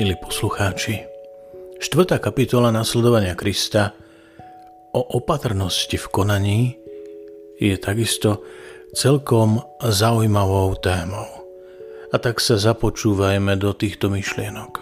Milí 0.00 0.16
poslucháči, 0.16 1.04
štvrtá 1.76 2.16
kapitola 2.16 2.72
nasledovania 2.72 3.36
Krista 3.36 3.92
o 4.96 5.20
opatrnosti 5.20 6.00
v 6.00 6.06
konaní 6.08 6.60
je 7.60 7.76
takisto 7.76 8.40
celkom 8.96 9.60
zaujímavou 9.84 10.80
témou. 10.80 11.28
A 12.08 12.16
tak 12.16 12.40
sa 12.40 12.56
započúvajme 12.56 13.52
do 13.60 13.76
týchto 13.76 14.08
myšlienok. 14.08 14.80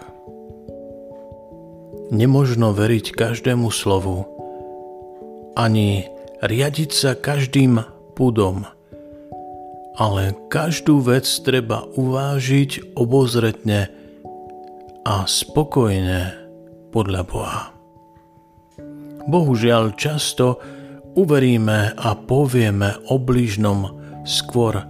Nemožno 2.15 2.71
veriť 2.71 3.11
každému 3.11 3.67
slovu, 3.67 4.23
ani 5.59 6.07
riadiť 6.39 6.91
sa 6.95 7.19
každým 7.19 7.83
púdom, 8.15 8.63
ale 9.99 10.39
každú 10.47 11.03
vec 11.03 11.27
treba 11.43 11.83
uvážiť 11.99 12.95
obozretne 12.95 14.00
a 15.01 15.25
spokojne 15.25 16.33
podľa 16.93 17.21
Boha. 17.25 17.63
Bohužiaľ 19.25 19.97
často 19.97 20.61
uveríme 21.17 21.93
a 21.97 22.09
povieme 22.13 22.97
o 23.09 23.17
blížnom 23.17 23.97
skôr 24.25 24.81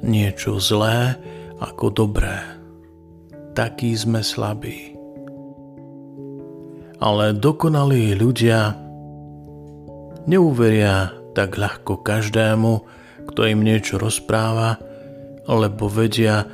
niečo 0.00 0.56
zlé 0.60 1.16
ako 1.60 1.92
dobré. 1.92 2.38
Takí 3.52 3.92
sme 3.96 4.22
slabí. 4.22 4.94
Ale 6.98 7.34
dokonalí 7.34 8.14
ľudia 8.18 8.74
neuveria 10.26 11.14
tak 11.34 11.54
ľahko 11.54 12.02
každému, 12.02 12.72
kto 13.30 13.40
im 13.46 13.60
niečo 13.62 14.00
rozpráva, 14.00 14.80
lebo 15.46 15.86
vedia, 15.86 16.44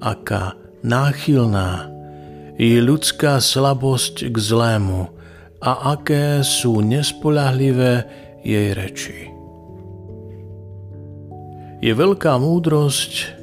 aká 0.00 0.56
náchylná 0.82 1.92
i 2.58 2.80
ľudská 2.80 3.40
slabosť 3.40 4.28
k 4.28 4.36
zlému 4.36 5.08
a 5.62 5.94
aké 5.94 6.42
sú 6.42 6.82
nespolahlivé 6.82 8.04
jej 8.42 8.74
reči. 8.74 9.30
Je 11.82 11.92
veľká 11.94 12.38
múdrosť 12.38 13.42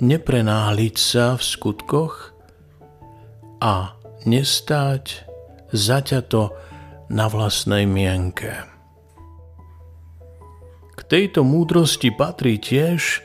neprenáhliť 0.00 0.96
sa 0.96 1.36
v 1.36 1.42
skutkoch 1.42 2.32
a 3.60 3.96
nestáť 4.28 5.24
zaťato 5.72 6.52
na 7.08 7.26
vlastnej 7.28 7.84
mienke. 7.88 8.52
K 10.96 11.00
tejto 11.04 11.44
múdrosti 11.44 12.12
patrí 12.12 12.56
tiež 12.56 13.24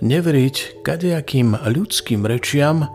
neveriť 0.00 0.80
kadejakým 0.80 1.56
ľudským 1.60 2.24
rečiam, 2.24 2.88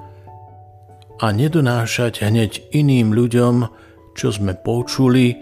a 1.19 1.31
nedonášať 1.31 2.27
hneď 2.27 2.75
iným 2.75 3.15
ľuďom, 3.15 3.55
čo 4.15 4.27
sme 4.31 4.55
počuli 4.55 5.35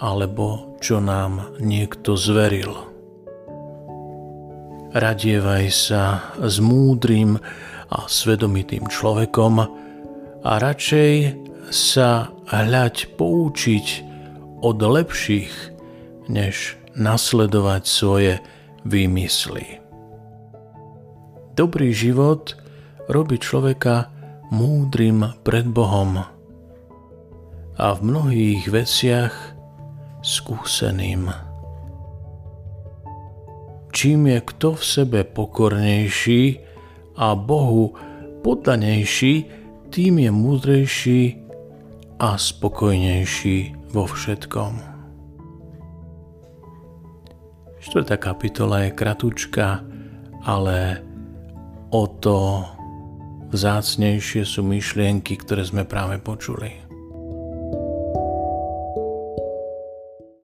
alebo 0.00 0.78
čo 0.80 0.98
nám 0.98 1.60
niekto 1.60 2.16
zveril. 2.16 2.72
Radievaj 4.90 5.66
sa 5.70 6.34
s 6.42 6.58
múdrym 6.58 7.38
a 7.90 7.98
svedomitým 8.10 8.90
človekom 8.90 9.54
a 10.42 10.52
radšej 10.58 11.14
sa 11.70 12.34
hľať 12.50 13.14
poučiť 13.14 13.86
od 14.66 14.78
lepších, 14.82 15.54
než 16.26 16.74
nasledovať 16.98 17.82
svoje 17.86 18.32
výmysly. 18.82 19.78
Dobrý 21.54 21.94
život 21.94 22.58
robí 23.06 23.38
človeka 23.38 24.10
múdrym 24.50 25.34
pred 25.46 25.66
Bohom 25.66 26.18
a 27.80 27.86
v 27.94 28.00
mnohých 28.02 28.66
veciach 28.68 29.34
skúseným. 30.20 31.30
Čím 33.90 34.26
je 34.26 34.38
kto 34.42 34.74
v 34.74 34.84
sebe 34.84 35.20
pokornejší 35.24 36.60
a 37.16 37.34
Bohu 37.34 37.94
poddanejší, 38.42 39.34
tým 39.90 40.18
je 40.18 40.30
múdrejší 40.30 41.22
a 42.20 42.38
spokojnejší 42.38 43.90
vo 43.90 44.06
všetkom. 44.06 44.72
Štvrtá 47.80 48.16
kapitola 48.20 48.86
je 48.86 48.90
kratučka, 48.92 49.82
ale 50.44 51.00
o 51.90 52.06
to 52.06 52.64
vzácnejšie 53.50 54.42
sú 54.46 54.66
myšlienky, 54.66 55.38
ktoré 55.38 55.66
sme 55.66 55.82
práve 55.86 56.18
počuli. 56.22 56.89